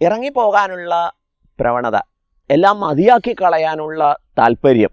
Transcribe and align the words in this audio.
ഇറങ്ങിപ്പോകാനുള്ള 0.00 1.16
പ്രവണത 1.60 1.96
എല്ലാം 2.50 2.80
മതിയാക്കി 2.80 3.34
കളയാനുള്ള 3.34 4.18
താല്പര്യം 4.38 4.90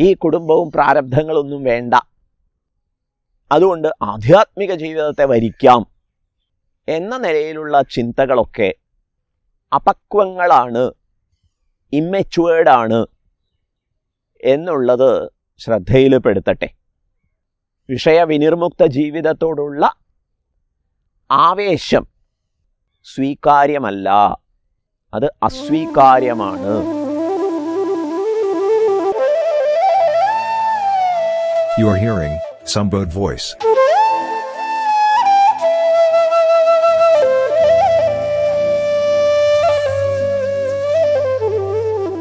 ഈ 0.00 0.14
കുടുംബവും 0.14 0.72
പ്രാരബ്ധങ്ങളൊന്നും 0.72 1.62
വേണ്ട. 1.62 1.94
അതുകൊണ്ട് 3.52 3.88
ആധ്യാത്മിക 4.02 4.74
ജീവിതത്തെ 4.74 5.24
വരിക്കാം 5.24 5.86
എന്ന 6.88 7.16
നിലയിലുള്ള 7.16 7.82
ചിന്തകളൊക്കെ 7.82 8.74
അപക്വങ്ങളാണ് 9.74 10.90
ഇമ്മെച്ചുവേർഡാണ് 11.92 13.06
എന്നുള്ളത് 14.40 15.30
ശ്രദ്ധയിൽപ്പെടുത്തട്ടെ. 15.58 16.68
വിഷയവിനിർമുക്ത 17.88 18.86
ജീവിതത്തോടുള്ള 18.86 19.94
ആവേശം 21.30 22.15
സ്വീകാര്യമല്ല. 23.14 24.08
അത് 25.14 25.26
അസ്വീകാര്യമാണ്. 25.42 26.72
You 31.80 31.86
are 31.92 32.00
hearing 32.04 32.34
Sambodh 32.74 33.10
Voice. 33.20 33.48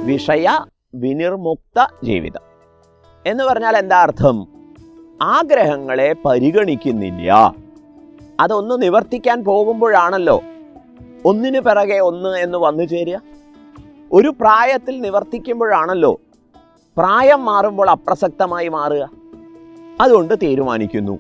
വിഷയ 0.06 0.50
വിനിർമുക്ത 0.96 1.88
ജീവിതം. 2.04 2.42
എന്ന് 3.26 3.44
പറഞ്ഞാൽ 3.44 3.78
എന്താ 3.78 3.98
അർത്ഥം? 4.02 4.48
ആഗ്രഹങ്ങളെ 5.22 6.16
പരിഗണിക്കുന്നില്ല. 6.26 7.54
അതൊന്ന് 8.40 8.82
നിവർത്തിക്കാൻ 8.82 9.44
പോകുമ്പോഴാണല്ലോ 9.44 10.44
ഒന്നിനു 11.26 11.60
പിറകെ 11.60 12.00
ഒന്ന് 12.00 12.30
എന്ന് 12.30 12.58
വന്നു 12.58 12.84
ചേരുക. 12.84 13.22
ഒരു 14.12 14.34
പ്രായത്തിൽ 14.42 15.02
നിവർത്തിക്കുമ്പോഴാണല്ലോ 15.02 16.20
പ്രായം 16.98 17.46
മാറുമ്പോൾ 17.46 17.90
അപ്രസക്തമായി 17.90 18.68
മാറുക. 18.68 19.10
അതുകൊണ്ട് 20.02 20.34
തീരുമാനിക്കുന്നു. 20.44 21.20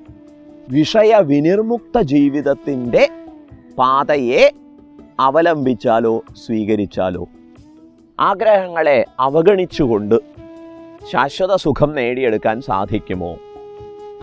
വിഷയ 0.69 1.15
വിനിർമുക്ത 1.15 2.01
ജീവിതത്തിന്റെ 2.01 3.09
പാതയെ 3.77 4.51
അവലംബിച്ചാലോ 5.19 6.23
സ്വീകരിച്ചാലോ? 6.45 7.27
ആഗ്രഹങ്ങളെ 8.19 9.05
അവഗണിച്ചുകൊണ്ട് 9.19 10.15
ശാശ്വത 11.11 11.55
സുഖം 11.55 11.95
നേടിയെടുക്കാൻ 11.95 12.61
സാധിക്കുമോ? 12.61 13.37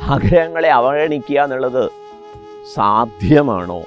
ആഗ്രഹങ്ങളെ 0.00 0.68
അവഗണിക്കുക 0.68 1.40
എന്നുള്ളത് 1.40 1.90
സാധ്യമാണോ? 2.74 3.82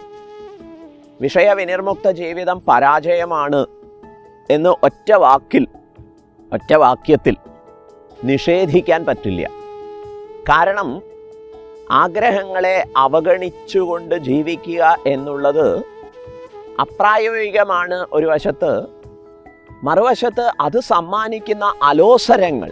വിഷയവിനിർമുക്ത 1.21 2.11
ജീവിതം 2.11 2.61
പരാജയമാണ് 2.67 3.65
എന്ന് 4.49 4.69
ഒറ്റ 4.69 5.11
വാക്കിൽ 5.11 5.67
ഒറ്റ 6.53 6.73
വാക്യത്തിൽ 6.73 7.35
നിഷേധിക്കാൻ 8.23 9.05
പറ്റില്ല. 9.05 9.49
കാരണം 10.49 11.01
ആഗ്രഹങ്ങളെ 11.91 12.85
അവഗണിച്ചുകൊണ്ട് 12.97 14.15
ജീവിക്കുക 14.15 14.97
എന്നുള്ളത് 15.07 15.77
അപ്രായോഗികമാണ് 16.81 18.07
ഒരു 18.13 18.25
വശത്ത് 18.25 18.85
മറുവശത്ത് 19.83 20.51
അത് 20.61 20.79
സമ്മാനിക്കുന്ന 20.79 21.73
അലോസരങ്ങൾ 21.83 22.71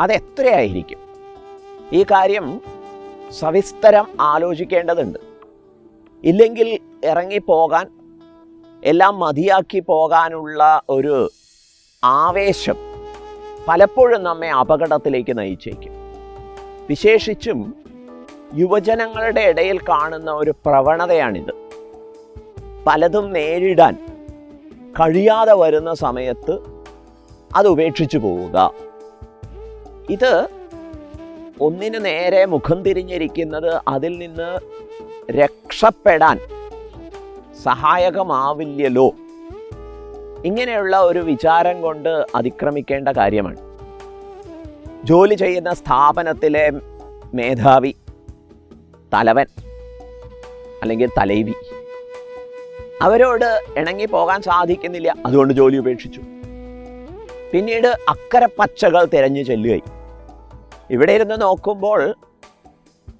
അതെത്രയായിരിക്കും? 0.00 0.98
ഈ 1.92 2.02
കാര്യം 2.02 2.60
സവിസ്തരം 3.38 4.08
ആലോചിക്കേണ്ടതുണ്ട്. 4.20 5.35
ഇല്ലെങ്കിൽ 6.26 6.78
ഇറങ്ങിപ്പോകാൻ 7.04 7.86
എല്ലാം 8.84 9.18
മതിയാക്കി 9.18 9.80
പോകാനുള്ള 9.80 10.82
ഒരു 10.88 11.30
ആവേശം 12.04 12.74
പലപ്പോഴും 13.68 14.22
നമ്മെ 14.22 14.50
അപകടത്തിലേക്ക് 14.50 15.38
നയിച്ചേക്കും. 15.38 15.92
വിശേഷിച്ചും 16.88 17.74
യുവജനങ്ങളുടെ 18.54 19.40
ഇടയിൽ 19.40 19.78
കാണുന്ന 19.78 20.30
ഒരു 20.30 20.50
പ്രവണതയാണിത്. 20.50 21.54
പലതും 22.86 23.32
നേരിടാൻ 23.32 23.94
കഴിയാതെ 25.00 25.52
വരുന്ന 25.52 25.94
സമയത്ത് 25.94 26.58
അത് 27.56 27.68
ഉപേക്ഷിച്ചു 27.68 28.18
പോവുക. 28.18 28.72
ഇത് 30.10 30.48
ഒന്നിനു 31.60 31.98
നേരെ 31.98 32.44
മുഖം 32.44 32.82
തിരിഞ്ഞിരിക്കുന്നത് 32.82 33.80
അതിൽ 33.88 34.18
നിന്ന് 34.18 34.76
രക്ഷപ്പെടാൻ 35.30 36.38
സഹായകമാവില്ലല്ലോ. 37.64 39.14
ഇങ്ങനെയുള്ള 40.44 41.00
ഒരു 41.00 41.18
വിചാരം 41.18 41.82
കൊണ്ട് 41.82 42.26
അതിക്രമിക്കേണ്ട 42.34 43.08
കാര്യമാണ്. 43.08 43.56
ജോലി 45.04 45.34
ചെയ്യുന്ന 45.34 45.74
സ്ഥാപനത്തിലെ 45.74 46.72
മേധാവി 47.34 47.94
തലവൻ 49.14 49.46
അല്ലെങ്കിൽ 50.82 51.08
തലൈവി 51.18 51.52
അവരോട് 53.02 53.62
ഇണങ്ങി 53.76 54.06
പോകാൻ 54.06 54.42
സാധിക്കുന്നില്ല. 54.42 55.14
അതുകൊണ്ട് 55.26 55.54
ജോലി 55.54 55.76
ഉപേക്ഷിച്ചു. 55.76 56.20
പിന്നീട് 57.52 57.86
അക്കരപ്പച്ചകൾ 58.08 59.04
തിരഞ്ഞു 59.04 59.42
ചെല്ലുകയായി. 59.42 59.82
ഇവിടെ 60.90 61.12
ഇരുന്ന് 61.12 61.42
നോക്കുമ്പോൾ 61.42 62.14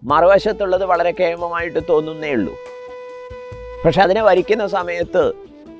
മറുവശത്തുള്ളത് 0.06 0.84
വളരെ 0.84 1.10
കേമമായിട്ട് 1.10 1.78
തോന്നുന്നേ 1.88 2.32
ഉള്ളൂ. 2.32 2.54
പക്ഷെ 3.84 4.02
അതിനെ 4.02 4.22
വരിക്കുന്ന 4.22 4.66
സമയത്ത് 4.66 5.32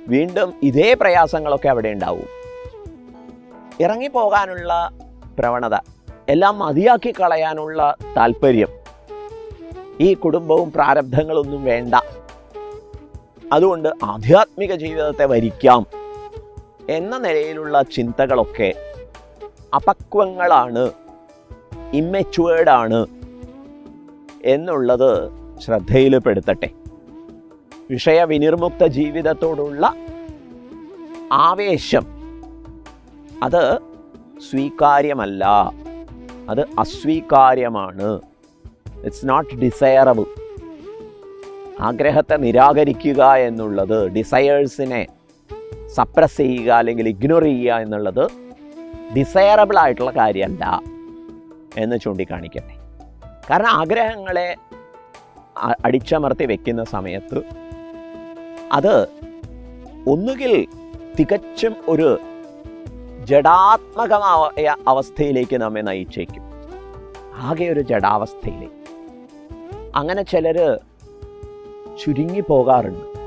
വീണ്ടും 0.09 0.55
ഇതേ 0.63 0.95
പ്രയാസങ്ങളൊക്കെ 0.95 1.69
അവിടെ 1.69 1.89
ഉണ്ടാവും. 1.89 2.29
ഇറങ്ങിപ്പോകാനുള്ള 3.81 4.91
പ്രവണത 5.39 5.77
എല്ലാം 6.29 6.59
മതിയാക്കി 6.59 7.15
കളയാനുള്ള 7.21 7.97
താല്പര്യം 8.17 8.69
ഈ 10.01 10.15
കുടുംബവും 10.15 10.73
പ്രാരബ്ധങ്ങളൊന്നും 10.73 11.65
വേണ്ട. 11.65 11.95
അതുകൊണ്ട് 13.53 13.89
ആധ്യാത്മിക 14.05 14.75
ജീവിതത്തെ 14.75 15.25
വരിക്കാം 15.25 15.87
എന്ന 16.91 17.19
നിലയിലുള്ള 17.19 17.83
ചിന്തകളൊക്കെ 17.83 18.75
അപക്വങ്ങളാണ് 19.75 20.91
ഇമ്മെച്ചുവേർഡാണ് 21.93 23.16
എന്നുള്ളത് 24.47 25.31
ശ്രദ്ധയിൽപ്പെടുത്തട്ടെ. 25.61 26.71
വിഷയവിനിർമുക്ത 27.91 28.87
ജീവിതത്തോടുള്ള 28.87 29.95
ആവേശം. 31.33 32.07
അത് 33.43 33.79
സ്വീകാര്യമല്ല. 34.51 35.45
അത് 36.51 36.61
അസ്വീകാര്യമാണ്. 36.61 38.21
ഇറ്റ്സ് 39.05 39.29
നോട്ട് 39.29 39.55
ഡിസയറബിൾ 39.55 40.25
ആഗ്രഹത്തെ 41.81 42.37
നിരാകരിക്കുക 42.37 43.35
എന്നുള്ളത് 43.35 44.09
ഡിസയേഴ്സിനെ 44.09 45.07
സപ്രസ് 45.95 46.37
ചെയ്യുക 46.37 46.73
അല്ലെങ്കിൽ 46.73 47.09
ഇഗ്നോർ 47.09 47.45
ചെയ്യുക 47.45 47.75
എന്നുള്ളത് 47.75 48.31
ഡിസയറബിൾ 49.17 49.79
ആയിട്ടുള്ള 49.79 50.11
കാര്യമല്ല 50.11 50.83
എന്ന് 51.77 51.99
ചൂണ്ടിക്കാണിക്കട്ടെ. 52.01 52.76
കാരണം 53.51 53.67
ആഗ്രഹങ്ങളെ 53.67 54.57
അടിച്ചമർത്തി 55.85 56.47
വെക്കുന്ന 56.47 56.85
സമയത്ത് 56.85 57.43
അത് 58.73 59.03
ഒന്നുകിൽ 60.09 60.67
തികച്ചും 61.21 61.77
ഒരു 61.89 62.19
ജഡാത്മകമായ 63.25 64.77
അവസ്ഥയിലേക്ക് 64.89 65.57
നമ്മെ 65.57 65.81
നയിച്ചേക്കും. 65.81 66.43
ആകെ 67.37 67.65
ഒരു 67.65 67.81
ജഡാവസ്ഥയിലേക്ക്. 67.81 68.75
അങ്ങനെ 69.97 70.23
ചിലർ 70.23 70.81
ചുരുങ്ങി 72.05 72.41
പോകാറുണ്ട്. 72.41 73.19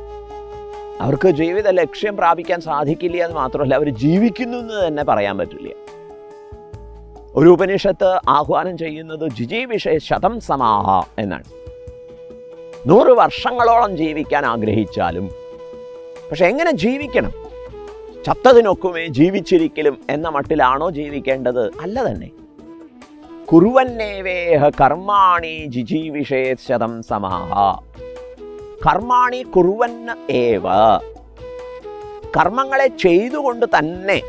അവർക്ക് 1.02 1.28
ജീവിത 1.28 1.70
ലക്ഷ്യം 1.70 2.18
പ്രാപിക്കാൻ 2.18 2.62
സാധിക്കില്ല 2.62 3.24
എന്ന് 3.24 3.36
മാത്രമല്ല 3.36 3.76
അവർ 3.76 3.90
ജീവിക്കുന്നു 3.90 4.58
എന്ന് 4.58 4.88
തന്നെ 4.88 5.04
പറയാൻ 5.04 5.38
പറ്റില്ല. 5.38 5.89
ഒരു 7.40 7.50
ഉപനിഷത്ത് 7.50 8.20
ആഹ്വാനം 8.30 8.78
ചെയ്യുന്നത് 8.78 9.32
ജിജി 9.32 9.66
വിഷയ 9.66 9.98
ശതം 9.98 10.40
സമാഹ 10.40 11.12
എന്നാണ്. 11.22 11.44
നൂറ് 12.90 13.08
വർഷങ്ങളോളം 13.08 13.98
ജീവിക്കാൻ 13.98 14.46
ആഗ്രഹിച്ചാലും 14.46 15.30
പക്ഷെ 16.32 16.46
എങ്ങനെ 16.46 16.72
ജീവിക്കണം? 16.72 17.32
ചത്തതിനൊക്കുമേ 18.26 19.08
ജീവിച്ചിരിക്കലും 19.08 19.98
എന്ന 20.10 20.30
മട്ടിലാണോ 20.30 20.90
ജീവിക്കേണ്ടത്? 20.90 21.68
അല്ല 21.82 22.08
തന്നെ. 22.08 22.30
കുറുവന്നേവേഹ 23.54 24.70
കർമാണി 24.70 25.66
ജിജീവിഷേശതം 25.66 27.04
സമാഹ. 27.04 27.82
കർമാണി 28.88 29.42
കുറുവന്ന 29.42 30.16
ഏവ. 30.30 30.64
കർമ്മങ്ങളെ 32.38 32.88
ചെയ്തുകൊണ്ട് 32.88 33.66
തന്നെ 33.66 34.22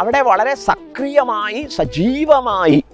അവിടെ 0.00 0.22
വളരെ 0.22 0.54
സക്രിയമായി 0.54 1.66
സജീവമായി 1.76 2.84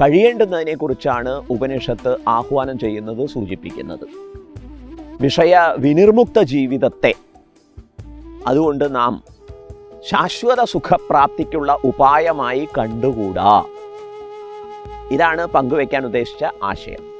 കഴിയേണ്ടുന്നതിനെ 0.00 0.74
കുറിച്ചാണ് 0.74 1.46
ഉപനിഷത്ത് 1.50 2.16
ആഹ്വാനം 2.28 2.78
ചെയ്യുന്നത് 2.78 3.28
സൂചിപ്പിക്കുന്നത്. 3.28 4.08
വിഷയ 5.20 5.58
വിനിർമുക്ത 5.78 6.42
ജീവിതത്തെ. 6.42 7.14
അതുകൊണ്ട് 8.46 8.94
നാം 8.94 9.22
ശാശ്വത 10.08 10.64
സുഖപ്രാപ്തിക്കുള്ള 10.64 11.78
ഉപായമായി 11.84 12.68
കണ്ടുകൂടാ. 12.78 13.64
ഇതാണ് 15.10 15.46
പങ്കുവയ്ക്കാൻ 15.46 16.04
ഉദ്ദേശിച്ച 16.04 16.44
ആശയം. 16.64 17.10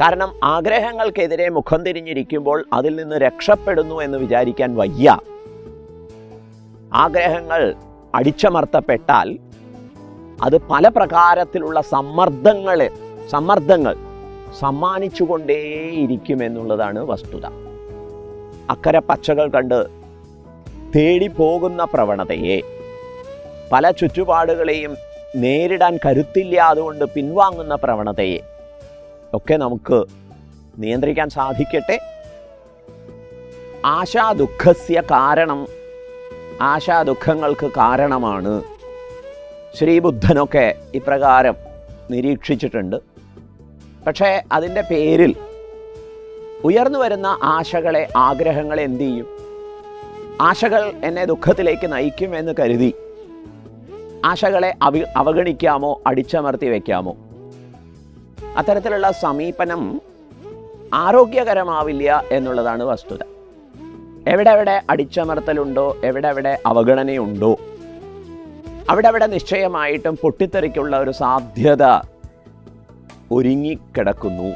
കാരണം 0.00 0.34
ആഗ്രഹങ്ങൾക്കെതിരെ 0.44 1.48
മുഖം 1.48 1.84
തിരിഞ്ഞിരിക്കുമ്പോൾ 1.84 2.64
അതിൽ 2.72 2.96
നിന്ന് 2.96 3.16
രക്ഷപ്പെടുന്നു 3.16 4.02
എന്ന് 4.02 4.18
വിചാരിക്കാൻ 4.18 4.76
വയ്യ. 4.76 5.18
ആഗ്രഹങ്ങൾ 6.94 7.74
അടിച്ചമർത്തപ്പെട്ടാൽ 8.14 9.38
അത് 10.42 10.58
പല 10.58 10.88
പ്രകാരത്തിലുള്ള 10.88 11.80
സമ്മർദ്ദങ്ങൾ 11.80 12.90
സമ്മർദ്ദങ്ങൾ 13.30 13.96
സമ്മാനിച്ചുകൊണ്ടേയിരിക്കുമെന്നുള്ളതാണ് 14.60 16.98
വസ്തുത. 16.98 17.46
അക്കരെ 18.70 18.98
പച്ചകൾ 18.98 19.48
കണ്ട് 19.48 19.86
തേടിപ്പോകുന്ന 20.96 21.84
പ്രവണതയെ 21.84 22.62
പല 23.72 23.90
ചുറ്റുപാടുകളെയും 23.90 24.96
നേരിടാൻ 25.36 25.98
കരുത്തില്ലാതുകൊണ്ട് 26.06 27.04
പിൻവാങ്ങുന്ന 27.04 27.74
പ്രവണതയെ 27.74 28.40
ഒക്കെ 29.34 29.54
നമുക്ക് 29.54 30.04
നിയന്ത്രിക്കാൻ 30.78 31.30
സാധിക്കട്ടെ. 31.30 31.98
ആശാദുഃഖസ്യ 33.84 35.00
കാരണം 35.00 35.81
ആശാദുഃഖങ്ങൾക്ക് 36.60 37.66
കാരണമാണ്. 37.66 38.62
ശ്രീബുദ്ധനൊക്കെ 39.74 40.74
ഇപ്രകാരം 40.94 41.54
നിരീക്ഷിച്ചിട്ടുണ്ട്. 42.10 42.96
പക്ഷേ 44.06 44.42
അതിന്റെ 44.52 44.80
പേരിൽ 44.80 45.36
ഉയർന്നു 46.64 46.98
വരുന്ന 46.98 47.38
ആശകളെ 47.42 48.08
ആഗ്രഹങ്ങളെ 48.16 48.82
എന്തു 48.82 49.02
ചെയ്യും? 49.02 49.26
ആശകൾ 50.40 50.92
എന്നെ 51.04 51.24
ദുഃഖത്തിലേക്ക് 51.24 51.92
നയിക്കും 51.92 52.36
എന്ന് 52.36 52.52
കരുതി 52.60 52.94
ആശകളെ 54.24 54.74
അവ 54.82 55.04
അവഗണിക്കാമോ 55.16 56.00
അടിച്ചമർത്തി 56.06 56.66
വയ്ക്കാമോ 56.66 57.16
അത്തരത്തിലുള്ള 58.56 59.12
സമീപനം 59.12 60.00
ആരോഗ്യകരമാവില്ല 60.94 62.24
എന്നുള്ളതാണ് 62.32 62.82
വസ്തുത. 62.82 63.18
എവിടെ 64.26 64.50
എവിടെ 64.50 64.82
അടിച്ചമർത്തലുണ്ടോ 64.90 65.96
എവിടെ 66.04 66.28
എവിടെ 66.28 66.58
അവഗണനയുണ്ടോ 66.66 67.60
അവിടെ 68.90 69.08
അവിടെ 69.08 69.26
നിശ്ചയമായിട്ടും 69.26 70.18
പൊട്ടിത്തെറിക്കുള്ള 70.22 70.98
ഒരു 70.98 71.10
സാധ്യത 71.10 71.84
ഒരുങ്ങിക്കിടക്കുന്നു. 73.30 74.54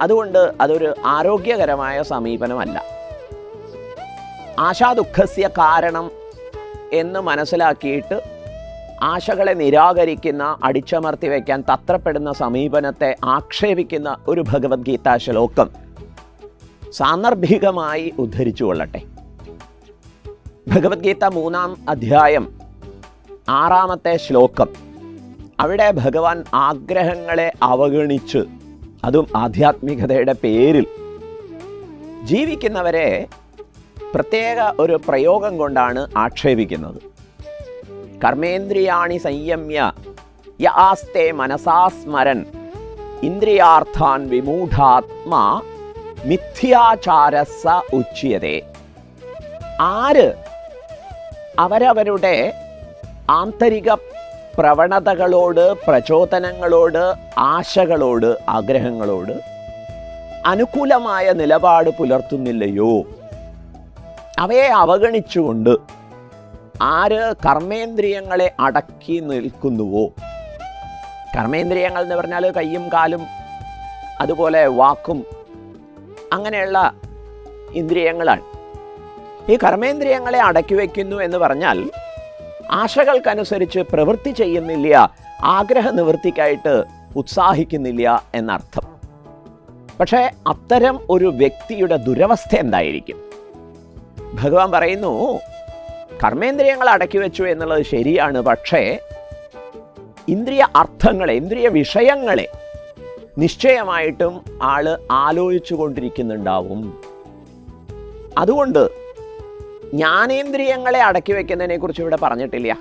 അതുകൊണ്ട് 0.00 0.52
അതൊരു 0.60 0.94
ആരോഗ്യകരമായ 1.04 2.02
സമീപനമല്ല. 2.02 2.82
ആശാദുഃഖസ്യ 4.58 5.48
കാരണം 5.48 6.10
എന്ന് 6.92 7.20
മനസ്സിലാക്കിയിട്ട് 7.20 8.22
ആശകളെ 9.02 9.52
നിരാകരിക്കുന്ന 9.52 10.56
അടിച്ചമർത്തി 10.64 11.28
വയ്ക്കാൻ 11.28 11.60
തത്രപ്പെടുന്ന 11.60 12.32
സമീപനത്തെ 12.32 13.16
ആക്ഷേപിക്കുന്ന 13.24 14.16
ഒരു 14.28 14.44
ഭഗവത്ഗീതാ 14.52 15.16
ശ്ലോകം. 15.16 15.83
സാന്ദർഭികമായി 16.94 18.14
ഉദ്ധരിച്ചു 18.18 18.64
കൊള്ളട്ടെ. 18.64 19.00
ഭഗവത്ഗീത 20.68 21.24
മൂന്നാം 21.24 21.76
അധ്യായം 21.88 22.58
ആറാമത്തെ 23.48 24.16
ശ്ലോകം. 24.16 24.68
അവിടെ 25.60 25.90
ഭഗവാൻ 25.90 26.44
ആഗ്രഹങ്ങളെ 26.54 27.52
അവഗണിച്ച് 27.62 28.44
അതും 29.04 29.26
ആധ്യാത്മികതയുടെ 29.36 30.32
പേരിൽ 30.32 30.86
ജീവിക്കുന്നവരെ 32.24 33.26
പ്രത്യേക 34.14 34.72
ഒരു 34.80 35.00
പ്രയോഗം 35.08 35.58
കൊണ്ടാണ് 35.58 36.08
ആക്ഷേപിക്കുന്നത്. 36.16 37.00
കർമ്മേന്ദ്രിയാണി 38.24 39.16
സംയമ്യ 39.16 39.92
യ 40.62 40.68
ആസ്തേ 40.68 41.30
മനസാസ്മരൻ 41.30 42.46
ഇന്ദ്രിയാർത്ഥാൻ 43.22 44.28
വിമൂഢാത്മാ 44.28 45.62
മിഥ്യാചാരസ 46.24 47.66
ഉച്യതേ 47.92 48.60
ആര് 49.80 50.34
അവരവരുടെ 51.58 52.52
ആന്തരിക 53.30 53.92
പ്രവണതകളോട് 54.58 55.74
പ്രചോദനങ്ങളോട് 55.86 57.14
ആശകളോട് 57.38 58.36
ആഗ്രഹങ്ങളോട് 58.48 59.34
അനുകൂലമായ 60.46 61.32
നിലപാട് 61.32 61.90
പുലർത്തുന്നില്ലയോ? 61.90 63.02
അവയെ 64.38 64.66
അവഗണിച്ചുകൊണ്ട് 64.68 65.76
ആര് 66.82 67.34
കർമ്മേന്ദ്രിയങ്ങളെ 67.46 68.54
അടക്കി 68.60 69.20
നിൽക്കുന്നുവോ? 69.20 70.04
കർമ്മേന്ദ്രിയങ്ങൾ 71.36 72.02
എന്ന് 72.02 72.14
പറഞ്ഞാൽ 72.14 72.50
കയ്യും 72.50 72.88
കാലും 72.88 73.22
അതുപോലെ 74.20 74.66
വാക്കും 74.66 75.43
അങ്ങനെയുള്ള 76.36 76.78
ഇന്ദ്രിയങ്ങളാണ്. 77.80 78.44
ഈ 79.52 79.54
കർമ്മേന്ദ്രിയങ്ങളെ 79.64 80.40
അടക്കി 80.48 80.74
വയ്ക്കുന്നു 80.74 81.16
എന്ന് 81.26 81.38
പറഞ്ഞാൽ 81.38 81.78
ആശകൾക്കനുസരിച്ച് 82.70 83.80
പ്രവൃത്തി 83.92 84.30
ചെയ്യുന്നില്ല 84.30 84.88
ആഗ്രഹ 85.56 85.86
നിവൃത്തിക്കായിട്ട് 85.98 86.74
ഉത്സാഹിക്കുന്നില്ല 87.16 88.06
എന്നർത്ഥം. 88.34 88.84
പക്ഷേ 90.00 90.20
അത്തരം 90.52 90.96
ഒരു 91.10 91.28
വ്യക്തിയുടെ 91.40 91.96
ദുരവസ്ഥ 92.06 92.52
എന്തായിരിക്കും? 92.56 93.18
ഭഗവാൻ 94.42 94.68
പറയുന്നു 94.70 95.12
കർമ്മേന്ദ്രിയങ്ങൾ 96.24 96.88
അടക്കി 96.90 97.18
വെച്ചു 97.18 97.42
എന്നുള്ളത് 97.42 97.84
ശരിയാണ് 97.92 98.38
പക്ഷേ 98.48 98.82
ഇന്ദ്രിയ 100.28 100.62
അർത്ഥങ്ങളെ 100.76 101.34
ഇന്ദ്രിയ 101.40 101.68
വിഷയങ്ങളെ 101.68 102.46
നിശ്ചയമായിട്ടും 103.38 104.44
ആൾ 104.62 104.98
ആലോചിച്ചു 105.10 105.74
കൊണ്ടിരിക്കുന്നുണ്ടാവും 105.74 106.98
അതുകൊണ്ട് 108.38 108.88
ജ്ഞാനേന്ദ്രിയങ്ങളെ 109.94 111.02
അടക്കി 111.02 111.32
വെക്കുന്നതിനെ 111.32 111.76
കുറിച്ച് 111.76 112.02
ഇവിടെ 112.02 112.16
പറഞ്ഞിട്ടില്ല. 112.16 112.76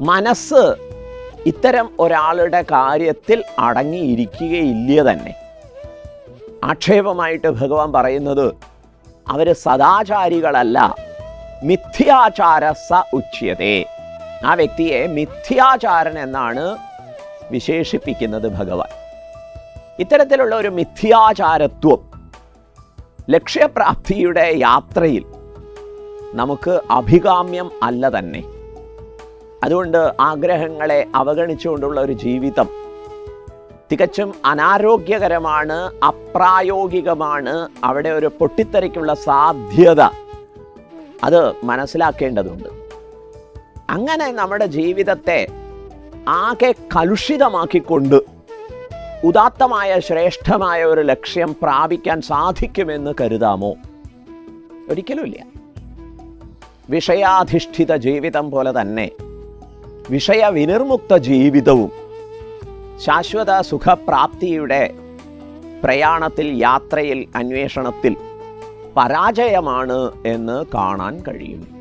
മനസ്സ് 0.00 0.74
ഇത്തരം 1.46 1.90
ഒരാളുടെ 2.00 2.62
കാര്യത്തിൽ 2.62 3.44
അടങ്ങിയിരിക്കുകയില്ല 3.58 5.10
തന്നെ. 5.10 5.34
ആക്ഷേപമായിട്ട് 6.64 7.48
ഭഗവാൻ 7.48 7.92
പറയുന്നത് 7.92 8.54
അവർ 9.28 9.52
സദാചാരികളല്ല 9.52 10.94
മിഥ്യാചാര 11.64 12.72
സ 12.72 13.02
ഉച്യതേ. 13.12 13.84
ആ 14.44 14.54
വ്യക്തിയെ 14.54 15.06
മിഥ്യാചാരൻ 15.06 16.18
എന്നാണ് 16.18 16.76
വിശേഷിപ്പിക്കുന്നത് 17.50 18.48
ഭഗവാൻ. 18.48 18.99
ഇത്തരത്തിലുള്ള 20.00 20.54
ഒരു 20.56 20.68
മിഥ്യാചാരത്വം 20.68 22.30
ലക്ഷ്യപ്രാപ്തിയുടെ 23.30 24.52
യാത്രയിൽ 24.56 25.24
നമുക്ക് 26.34 26.80
അഭികാമ്യം 26.90 27.70
അല്ല 27.82 28.18
തന്നെ. 28.18 28.44
അതുകൊണ്ട് 29.64 30.12
ആഗ്രഹങ്ങളെ 30.20 31.06
അവഗണിച്ചുകൊണ്ടുള്ള 31.14 32.00
ഒരു 32.00 32.12
ജീവിതം 32.12 32.68
തികച്ചും 33.92 34.34
അനാരോഗ്യകരമാണ് 34.44 36.04
അപ്രായോഗികമാണ്. 36.04 37.68
അവിടെ 37.84 38.08
ഒരു 38.08 38.26
പൊട്ടിത്തെറിക്കുള്ള 38.26 39.14
സാധ്യത 39.14 40.00
അത് 41.24 41.64
മനസ്സിലാക്കേണ്ടതുണ്ട്. 41.64 42.68
അങ്ങനെ 43.90 44.32
നമ്മുടെ 44.32 44.66
ജീവിതത്തെ 44.66 45.46
ആകെ 46.28 46.74
കലുഷിതമാക്കിക്കൊണ്ട് 46.96 48.39
ഉദാത്തമായ 49.24 50.00
ശ്രേഷ്ഠമായ 50.00 50.84
ഒരു 50.84 51.00
ലക്ഷ്യം 51.00 51.56
പ്രാപിക്കാൻ 51.62 52.20
സാധിക്കുമെന്ന് 52.20 53.14
കരുതാമോ? 53.20 53.74
ഒരിക്കലുമില്ല. 54.90 55.46
വിഷയാധിഷ്ഠിത 56.90 57.96
ജീവിതം 57.96 58.50
പോലെ 58.50 58.80
തന്നെ 58.80 59.10
വിഷയവിനിർമുക്ത 60.10 61.16
ജീവിതവും 61.16 61.90
ശാശ്വത 63.00 63.60
സുഖപ്രാപ്തിയുടെ 63.60 64.94
പ്രയാണത്തിൽ 65.84 66.46
യാത്രയിൽ 66.62 67.26
അന്വേഷണത്തിൽ 67.36 68.16
പരാജയമാണ് 68.96 70.12
എന്ന് 70.26 70.64
കാണാൻ 70.74 71.22
കഴിയും. 71.28 71.79